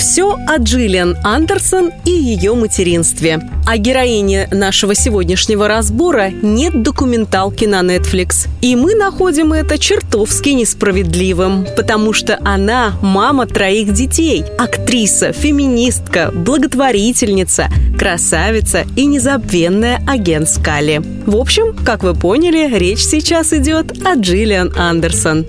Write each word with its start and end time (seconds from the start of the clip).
все 0.00 0.34
о 0.46 0.56
Джиллиан 0.56 1.18
Андерсон 1.22 1.92
и 2.06 2.10
ее 2.10 2.54
материнстве. 2.54 3.38
О 3.66 3.76
героине 3.76 4.48
нашего 4.50 4.94
сегодняшнего 4.94 5.68
разбора 5.68 6.30
нет 6.30 6.82
документалки 6.82 7.66
на 7.66 7.82
Netflix. 7.82 8.48
И 8.62 8.76
мы 8.76 8.94
находим 8.94 9.52
это 9.52 9.76
чертовски 9.76 10.48
несправедливым, 10.48 11.66
потому 11.76 12.14
что 12.14 12.40
она 12.46 12.94
мама 13.02 13.46
троих 13.46 13.92
детей, 13.92 14.42
актриса, 14.58 15.32
феминистка, 15.32 16.30
благотворительница, 16.34 17.68
красавица 17.98 18.86
и 18.96 19.04
незабвенная 19.04 20.02
агент 20.08 20.48
Скали. 20.48 21.02
В 21.26 21.36
общем, 21.36 21.76
как 21.84 22.04
вы 22.04 22.14
поняли, 22.14 22.74
речь 22.74 23.04
сейчас 23.04 23.52
идет 23.52 24.02
о 24.02 24.14
Джиллиан 24.14 24.72
Андерсон. 24.78 25.44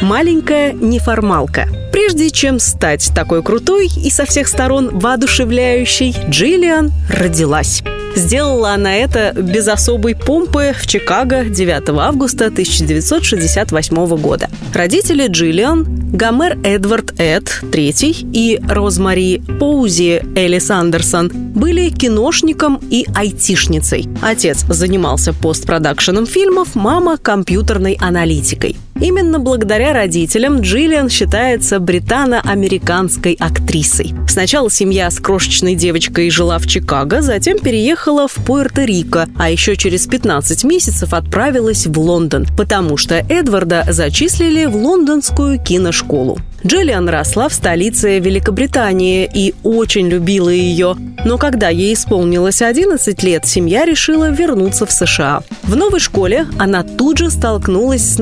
Маленькая 0.00 0.72
неформалка– 0.72 1.68
Прежде 1.92 2.30
чем 2.30 2.58
стать 2.58 3.10
такой 3.14 3.42
крутой 3.42 3.86
и 3.86 4.10
со 4.10 4.24
всех 4.24 4.48
сторон 4.48 4.98
воодушевляющей, 4.98 6.16
Джиллиан 6.28 6.90
родилась. 7.08 7.82
Сделала 8.14 8.72
она 8.72 8.94
это 8.94 9.32
без 9.34 9.68
особой 9.68 10.14
помпы 10.14 10.74
в 10.78 10.86
Чикаго 10.86 11.44
9 11.44 11.88
августа 11.98 12.46
1968 12.46 14.16
года. 14.16 14.50
Родители 14.74 15.28
Джиллиан, 15.28 15.84
Гомер 16.12 16.58
Эдвард 16.62 17.18
Эд 17.18 17.62
III 17.62 18.30
и 18.32 18.60
Розмари 18.68 19.42
Поузи 19.58 20.22
Элис 20.36 20.70
Андерсон 20.70 21.30
были 21.32 21.88
киношником 21.88 22.80
и 22.90 23.06
айтишницей. 23.14 24.08
Отец 24.20 24.64
занимался 24.68 25.32
постпродакшеном 25.32 26.26
фильмов, 26.26 26.74
мама– 26.74 27.16
компьютерной 27.22 27.96
аналитикой. 28.00 28.76
Именно 29.00 29.38
благодаря 29.38 29.92
родителям 29.92 30.60
Джиллиан 30.60 31.08
считается 31.08 31.80
британо-американской 31.80 33.36
актрисой. 33.38 34.14
Сначала 34.28 34.70
семья 34.70 35.10
с 35.10 35.18
крошечной 35.18 35.74
девочкой 35.74 36.30
жила 36.30 36.58
в 36.58 36.66
Чикаго, 36.66 37.22
затем 37.22 37.58
переехала 37.58 38.28
в 38.28 38.36
Пуэрто-Рико, 38.38 39.28
а 39.36 39.50
еще 39.50 39.76
через 39.76 40.06
15 40.06 40.64
месяцев 40.64 41.14
отправилась 41.14 41.86
в 41.86 41.98
Лондон, 41.98 42.46
потому 42.56 42.96
что 42.96 43.16
Эдварда 43.16 43.86
зачислили 43.88 44.66
в 44.66 44.76
лондонскую 44.76 45.58
киношколу. 45.60 46.38
Джиллиан 46.64 47.08
росла 47.08 47.48
в 47.48 47.54
столице 47.54 48.20
Великобритании 48.20 49.28
и 49.32 49.54
очень 49.64 50.08
любила 50.08 50.48
ее. 50.48 50.96
Но 51.24 51.36
когда 51.38 51.68
ей 51.68 51.94
исполнилось 51.94 52.62
11 52.62 53.22
лет, 53.22 53.46
семья 53.46 53.84
решила 53.84 54.30
вернуться 54.30 54.86
в 54.86 54.92
США. 54.92 55.42
В 55.64 55.74
новой 55.74 55.98
школе 55.98 56.46
она 56.58 56.84
тут 56.84 57.18
же 57.18 57.30
столкнулась 57.30 58.02
с 58.02 58.18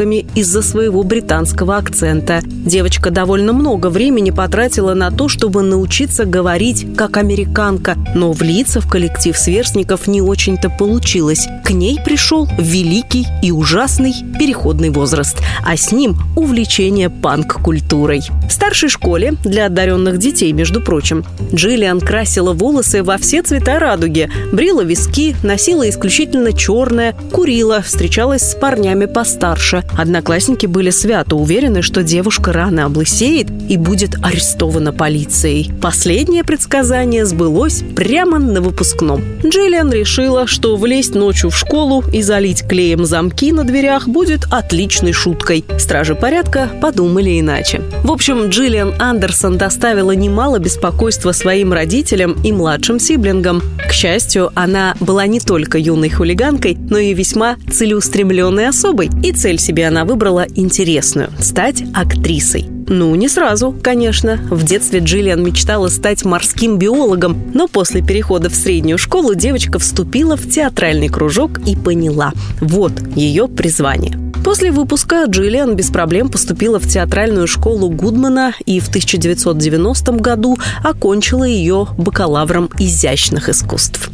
насмешками 0.00 0.26
из-за 0.34 0.62
своего 0.62 1.02
британского 1.02 1.76
акцента. 1.76 2.40
Девочка 2.44 3.10
довольно 3.10 3.52
много 3.52 3.88
времени 3.88 4.30
потратила 4.30 4.94
на 4.94 5.10
то, 5.10 5.28
чтобы 5.28 5.62
научиться 5.62 6.24
говорить 6.24 6.86
как 6.96 7.16
американка, 7.16 7.96
но 8.14 8.32
влиться 8.32 8.80
в 8.80 8.88
коллектив 8.88 9.36
сверстников 9.36 10.06
не 10.06 10.22
очень-то 10.22 10.70
получилось. 10.70 11.46
К 11.64 11.70
ней 11.70 11.98
пришел 12.04 12.48
великий 12.58 13.26
и 13.42 13.52
ужасный 13.52 14.14
переходный 14.38 14.90
возраст, 14.90 15.36
а 15.64 15.76
с 15.76 15.92
ним 15.92 16.16
увлечение 16.36 17.10
панк-культурой 17.10 17.60
культурой. 17.90 18.22
В 18.48 18.52
старшей 18.52 18.88
школе, 18.88 19.34
для 19.44 19.66
одаренных 19.66 20.18
детей, 20.18 20.52
между 20.52 20.80
прочим, 20.80 21.24
Джиллиан 21.54 22.00
красила 22.00 22.52
волосы 22.52 23.02
во 23.02 23.16
все 23.16 23.42
цвета 23.42 23.78
радуги, 23.78 24.30
брила 24.52 24.82
виски, 24.82 25.36
носила 25.42 25.88
исключительно 25.88 26.52
черное, 26.52 27.14
курила, 27.32 27.80
встречалась 27.80 28.42
с 28.42 28.54
парнями 28.54 29.06
постарше. 29.06 29.84
Одноклассники 29.96 30.66
были 30.66 30.90
свято 30.90 31.36
уверены, 31.36 31.82
что 31.82 32.02
девушка 32.02 32.52
рано 32.52 32.84
облысеет 32.84 33.48
и 33.68 33.76
будет 33.76 34.16
арестована 34.22 34.92
полицией. 34.92 35.70
Последнее 35.80 36.44
предсказание 36.44 37.26
сбылось 37.26 37.82
прямо 37.96 38.38
на 38.38 38.60
выпускном. 38.60 39.22
Джиллиан 39.44 39.92
решила, 39.92 40.46
что 40.46 40.76
влезть 40.76 41.14
ночью 41.14 41.50
в 41.50 41.56
школу 41.56 42.04
и 42.12 42.22
залить 42.22 42.66
клеем 42.66 43.04
замки 43.04 43.52
на 43.52 43.64
дверях 43.64 44.08
будет 44.08 44.46
отличной 44.50 45.12
шуткой. 45.12 45.64
Стражи 45.78 46.14
порядка 46.14 46.68
подумали 46.80 47.38
иначе. 47.40 47.80
В 48.02 48.10
общем, 48.10 48.48
Джиллиан 48.48 48.94
Андерсон 48.98 49.58
доставила 49.58 50.12
немало 50.12 50.58
беспокойства 50.58 51.32
своим 51.32 51.72
родителям 51.72 52.34
и 52.42 52.50
младшим 52.50 52.98
сиблингам. 52.98 53.62
К 53.86 53.92
счастью, 53.92 54.50
она 54.54 54.94
была 55.00 55.26
не 55.26 55.38
только 55.38 55.76
юной 55.76 56.08
хулиганкой, 56.08 56.76
но 56.78 56.96
и 56.98 57.12
весьма 57.12 57.56
целеустремленной 57.70 58.68
особой. 58.68 59.10
И 59.22 59.32
цель 59.32 59.58
себе 59.58 59.86
она 59.86 60.04
выбрала 60.04 60.46
интересную– 60.54 61.30
стать 61.38 61.82
актрисой. 61.94 62.66
Ну, 62.88 63.14
не 63.14 63.28
сразу, 63.28 63.76
конечно. 63.82 64.40
В 64.50 64.64
детстве 64.64 65.00
Джиллиан 65.00 65.44
мечтала 65.44 65.88
стать 65.88 66.24
морским 66.24 66.78
биологом, 66.78 67.52
но 67.54 67.68
после 67.68 68.02
перехода 68.02 68.48
в 68.48 68.54
среднюю 68.54 68.98
школу 68.98 69.34
девочка 69.34 69.78
вступила 69.78 70.36
в 70.36 70.48
театральный 70.48 71.08
кружок 71.08 71.58
и 71.66 71.76
поняла– 71.76 72.32
вот 72.60 72.92
ее 73.14 73.46
призвание. 73.46 74.29
После 74.44 74.70
выпуска 74.70 75.24
Джиллиан 75.26 75.76
без 75.76 75.90
проблем 75.90 76.28
поступила 76.28 76.78
в 76.78 76.88
театральную 76.88 77.46
школу 77.46 77.90
Гудмана 77.90 78.54
и 78.64 78.80
в 78.80 78.88
1990 78.88 80.12
году 80.12 80.58
окончила 80.82 81.44
ее 81.44 81.88
бакалавром 81.98 82.70
изящных 82.78 83.48
искусств 83.48 84.10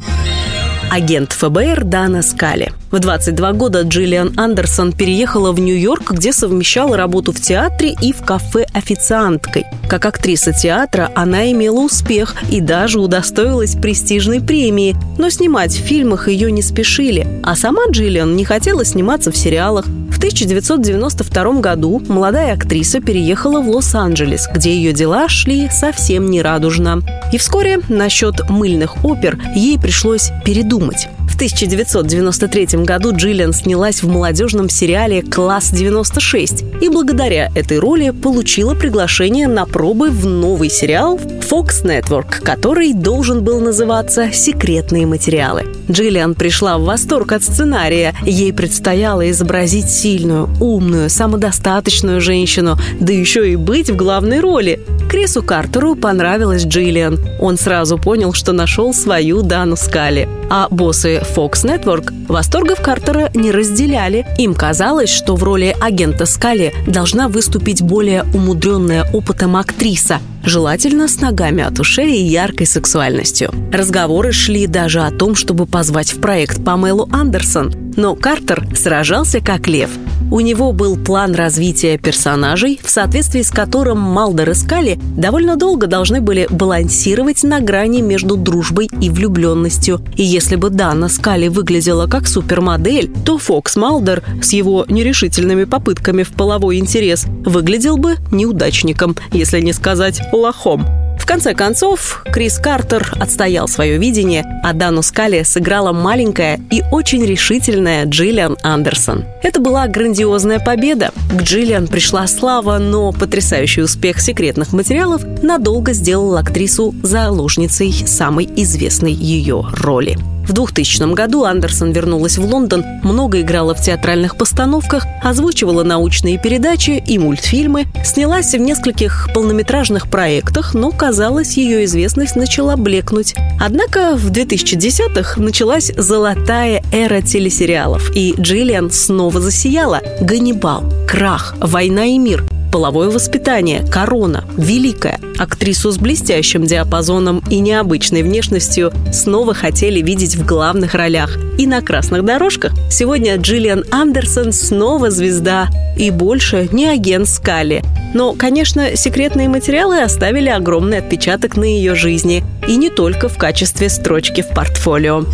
агент 0.91 1.33
ФБР 1.33 1.85
Дана 1.85 2.23
Скали. 2.23 2.73
В 2.91 2.99
22 2.99 3.53
года 3.53 3.83
Джиллиан 3.83 4.33
Андерсон 4.37 4.93
переехала 4.93 5.53
в 5.53 5.61
Нью-Йорк, 5.61 6.13
где 6.13 6.33
совмещала 6.33 6.97
работу 6.97 7.33
в 7.33 7.41
театре 7.41 7.95
и 8.01 8.13
в 8.13 8.23
кафе 8.25 8.67
официанткой. 8.73 9.65
Как 9.89 10.07
актриса 10.07 10.53
театра 10.53 11.11
она 11.15 11.51
имела 11.53 11.81
успех 11.81 12.35
и 12.51 12.61
даже 12.61 13.01
удостоилась 13.01 13.75
престижной 13.75 14.41
премии, 14.41 14.97
но 15.19 15.29
снимать 15.31 15.73
в 15.73 15.83
фильмах 15.83 16.29
ее 16.29 16.51
не 16.51 16.63
спешили, 16.63 17.27
а 17.43 17.57
сама 17.57 17.83
Джиллиан 17.91 18.35
не 18.37 18.45
хотела 18.45 18.85
сниматься 18.85 19.31
в 19.31 19.37
сериалах. 19.37 19.87
В 20.27 20.29
1992 20.29 21.61
году 21.61 22.03
молодая 22.09 22.55
актриса 22.55 23.01
переехала 23.01 23.61
в 23.61 23.71
Лос-Анджелес, 23.71 24.49
где 24.53 24.75
ее 24.75 24.93
дела 24.93 25.29
шли 25.29 25.69
совсем 25.71 26.29
нерадужно. 26.29 27.01
И 27.33 27.39
вскоре 27.39 27.79
насчет 27.89 28.51
мыльных 28.51 29.05
опер 29.05 29.39
ей 29.55 29.79
пришлось 29.79 30.33
передумать. 30.45 31.09
В 31.37 31.39
1993 31.39 32.83
году 32.85 33.15
Джиллиан 33.15 33.53
снялась 33.53 34.03
в 34.03 34.09
молодежном 34.09 34.71
сериале 34.71 35.21
«Класс 35.21 35.71
96» 35.71 36.81
и 36.81 36.89
благодаря 36.89 37.51
этой 37.55 37.79
роли 37.79 38.09
получила 38.09 38.75
приглашение 38.75 39.47
на 39.47 39.67
пробы 39.67 40.09
в 40.09 40.25
новый 40.25 40.71
сериал 40.71 41.19
Fox 41.19 41.85
Network, 41.85 42.41
который 42.43 42.95
должен 42.95 43.45
был 43.45 43.61
называться 43.61 44.33
«Секретные 44.33 45.05
материалы». 45.05 45.67
Джиллиан 45.91 46.35
пришла 46.35 46.79
в 46.79 46.85
восторг 46.85 47.33
от 47.33 47.45
сценария. 47.45 48.15
Ей 48.25 48.55
предстояло 48.55 49.31
изобразить 49.31 49.91
сильную, 49.91 50.49
умную, 50.59 51.11
самодостаточную 51.11 52.23
женщину, 52.23 52.79
да 52.99 53.13
еще 53.13 53.53
и 53.53 53.57
быть 53.57 53.91
в 53.91 53.97
главной 53.97 54.41
роли. 54.41 54.81
Крису 55.09 55.43
Картеру 55.43 55.95
понравилась 55.95 56.65
Джиллиан. 56.65 57.19
Он 57.41 57.57
сразу 57.57 57.97
понял, 57.99 58.33
что 58.33 58.53
нашел 58.53 58.93
свою 58.93 59.43
Дану 59.43 59.77
Скали. 59.77 60.29
А 60.51 60.69
боссы 60.71 61.23
Fox 61.35 61.65
Network 61.65 62.13
восторгов 62.29 62.81
Картера 62.81 63.31
не 63.35 63.51
разделяли. 63.51 64.27
Им 64.39 64.55
казалось, 64.55 65.11
что 65.11 65.37
в 65.37 65.43
роли 65.43 65.75
агента 65.81 66.27
Скали 66.27 66.75
должна 66.87 67.29
выступить 67.29 67.83
более 67.83 68.25
умудренная 68.35 69.09
опытом 69.13 69.57
актриса, 69.57 70.19
желательно 70.45 71.09
с 71.09 71.21
ногами 71.21 71.63
от 71.63 71.79
ушей 71.81 72.19
и 72.19 72.25
яркой 72.25 72.67
сексуальностью. 72.67 73.51
Разговоры 73.73 74.33
шли 74.33 74.67
даже 74.67 75.01
о 75.03 75.11
том, 75.11 75.35
чтобы 75.35 75.67
позвать 75.67 76.13
в 76.13 76.21
проект 76.21 76.65
Памелу 76.65 77.09
Андерсон, 77.13 77.73
но 77.97 78.15
Картер 78.15 78.67
сражался 78.75 79.41
как 79.41 79.67
лев– 79.67 79.91
у 80.31 80.41
него 80.41 80.73
был 80.73 80.97
план 80.97 81.35
развития 81.35 81.99
персонажей, 81.99 82.81
в 82.83 82.91
соответствии 82.91 83.43
с 83.43 83.51
которым 83.51 83.99
Малдер 83.99 84.51
и 84.51 84.55
Скали 84.55 84.99
довольно 85.17 85.57
долго 85.57 85.87
должны 85.87 86.21
были 86.21 86.49
балансировать 86.51 87.45
на 87.45 87.61
грани 87.61 88.01
между 88.01 88.37
дружбой 88.37 88.89
и 89.01 89.09
влюбленностью. 89.11 90.01
И 90.17 90.23
если 90.23 90.57
бы 90.57 90.71
Дана 90.71 91.09
Скали 91.09 91.49
выглядела 91.49 92.07
как 92.07 92.27
супермодель, 92.27 93.11
то 93.25 93.39
Фокс 93.39 93.77
Малдер 93.77 94.23
с 94.43 94.53
его 94.53 94.85
нерешительными 94.89 95.65
попытками 95.65 96.23
в 96.23 96.31
половой 96.31 96.79
интерес 96.79 97.27
выглядел 97.45 97.97
бы 97.97 98.17
неудачником, 98.31 99.17
если 99.33 99.61
не 99.61 99.73
сказать 99.73 100.21
лохом. 100.33 101.06
В 101.19 101.27
конце 101.27 101.55
концов, 101.55 102.23
Крис 102.33 102.59
Картер 102.59 103.13
отстоял 103.19 103.69
свое 103.69 103.99
видение, 103.99 104.45
а 104.63 104.73
Дану 104.73 105.03
Скали 105.03 105.43
сыграла 105.43 105.93
маленькая 105.93 106.61
и 106.71 106.83
очень 106.93 107.25
решительная 107.25 108.05
Джиллиан 108.05 108.57
Андерсон. 108.63 109.25
Это 109.43 109.61
была 109.61 109.87
грандиозная 109.89 110.61
победа. 110.61 111.11
К 111.31 111.43
Джиллиан 111.43 111.89
пришла 111.89 112.27
слава, 112.27 112.79
но 112.79 113.13
потрясающий 113.13 113.83
успех 113.83 114.21
секретных 114.21 114.73
материалов 114.73 115.23
надолго 115.43 115.93
сделал 115.93 116.37
актрису 116.37 116.95
заложницей 117.03 117.93
самой 117.93 118.49
известной 118.57 119.13
ее 119.13 119.67
роли. 119.73 120.19
В 120.47 120.53
2000 120.53 121.13
году 121.15 121.45
Андерсон 121.45 121.91
вернулась 121.91 122.39
в 122.39 122.45
Лондон, 122.45 122.85
много 123.03 123.41
играла 123.41 123.75
в 123.75 123.83
театральных 123.83 124.37
постановках, 124.37 125.05
озвучивала 125.23 125.83
научные 125.83 126.39
передачи 126.39 127.03
и 127.05 127.19
мультфильмы, 127.19 127.87
снялась 128.05 128.53
в 128.53 128.59
нескольких 128.59 129.29
полнометражных 129.35 130.09
проектах, 130.09 130.75
но, 130.75 130.93
казалось, 130.93 131.57
ее 131.57 131.85
известность 131.85 132.37
начала 132.37 132.77
блекнуть. 132.77 133.35
Однако 133.61 134.15
в 134.15 134.31
2010-х 134.31 135.41
началась 135.41 135.93
золотая 135.97 136.83
эра 136.93 137.23
телесериалов, 137.23 138.13
и 138.15 138.35
Джиллиан 138.39 138.91
снова 138.93 139.41
засияла. 139.41 140.01
«Ганнибал», 140.21 140.85
«Крах», 141.09 141.57
«Война 141.61 142.05
и 142.05 142.19
мир», 142.19 142.45
половое 142.77 143.09
воспитание, 143.09 143.83
корона, 143.91 144.45
великая. 144.59 145.19
Актрису 145.39 145.91
с 145.91 145.97
блестящим 145.97 146.67
диапазоном 146.67 147.43
и 147.49 147.61
необычной 147.61 148.23
внешностью 148.23 148.93
снова 149.15 149.55
хотели 149.55 150.03
видеть 150.03 150.37
в 150.37 150.45
главных 150.45 150.93
ролях. 150.93 151.39
И 151.57 151.67
на 151.67 151.81
красных 151.81 152.23
дорожках 152.23 152.73
сегодня 152.91 153.37
Джиллиан 153.37 153.87
Андерсон 153.91 154.53
снова 154.53 155.11
звезда. 155.11 155.69
И 155.97 156.11
больше 156.11 156.69
не 156.71 156.87
агент 156.87 157.31
Скали. 157.31 157.83
Но, 158.13 158.35
конечно, 158.35 158.95
секретные 158.95 159.49
материалы 159.49 160.03
оставили 160.03 160.51
огромный 160.51 160.99
отпечаток 160.99 161.57
на 161.57 161.65
ее 161.65 161.95
жизни. 161.95 162.45
И 162.69 162.77
не 162.77 162.91
только 162.91 163.31
в 163.31 163.39
качестве 163.39 163.89
строчки 163.89 164.43
в 164.43 164.51
портфолио. 164.51 165.25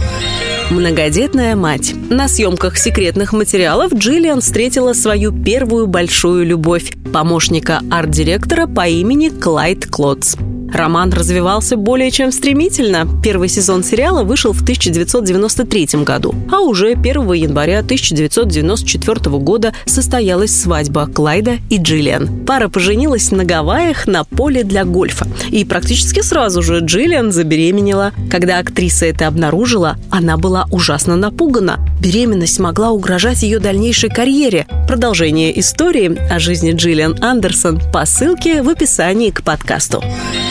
Многодетная 0.70 1.56
мать. 1.56 1.94
На 2.10 2.28
съемках 2.28 2.78
секретных 2.78 3.32
материалов 3.32 3.92
Джиллиан 3.92 4.40
встретила 4.40 4.92
свою 4.92 5.32
первую 5.32 5.86
большую 5.86 6.46
любовь– 6.46 6.92
помощника 7.12 7.82
арт-директора 7.90 8.66
по 8.66 8.86
имени 8.88 9.28
Клайд 9.28 9.86
Клотс. 9.86 10.36
Роман 10.72 11.12
развивался 11.12 11.76
более 11.76 12.10
чем 12.10 12.32
стремительно. 12.32 13.06
Первый 13.22 13.48
сезон 13.48 13.84
сериала 13.84 14.22
вышел 14.22 14.52
в 14.52 14.62
1993 14.62 16.02
году, 16.02 16.34
а 16.50 16.60
уже 16.60 16.92
1 16.92 17.32
января 17.32 17.80
1994 17.80 19.38
года 19.38 19.74
состоялась 19.84 20.58
свадьба 20.58 21.06
Клайда 21.06 21.58
и 21.68 21.78
Джиллиан. 21.78 22.44
Пара 22.46 22.68
поженилась 22.68 23.30
на 23.30 23.44
Гавайях 23.44 24.06
на 24.06 24.24
поле 24.24 24.64
для 24.64 24.84
гольфа. 24.84 25.26
И 25.50 25.64
практически 25.64 26.20
сразу 26.20 26.62
же 26.62 26.80
Джиллиан 26.80 27.32
забеременела. 27.32 28.12
Когда 28.30 28.58
актриса 28.58 29.06
это 29.06 29.26
обнаружила, 29.26 29.96
она 30.10 30.36
была 30.36 30.66
ужасно 30.70 31.16
напугана. 31.16 31.78
Беременность 32.02 32.58
могла 32.58 32.90
угрожать 32.90 33.44
ее 33.44 33.60
дальнейшей 33.60 34.10
карьере. 34.10 34.66
Продолжение 34.88 35.56
истории 35.60 36.18
о 36.28 36.40
жизни 36.40 36.72
Джиллиан 36.72 37.22
Андерсон 37.22 37.80
по 37.92 38.04
ссылке 38.06 38.64
в 38.64 38.68
описании 38.68 39.30
к 39.30 39.44
подкасту. 39.44 40.02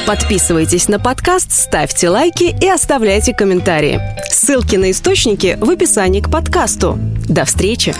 Подписывайтесь 0.07 0.87
на 0.87 0.97
подкаст, 0.97 1.51
ставьте 1.51 2.07
лайки 2.07 2.55
и 2.57 2.69
оставляйте 2.69 3.33
комментарии. 3.33 3.99
Ссылки 4.29 4.77
на 4.77 4.91
источники 4.91 5.57
в 5.59 5.69
описании 5.69 6.21
к 6.21 6.31
подкасту. 6.31 6.97
До 7.27 7.43
встречи! 7.43 7.93